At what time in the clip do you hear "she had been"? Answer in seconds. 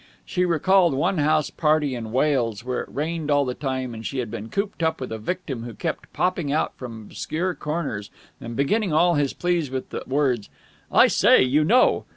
4.03-4.49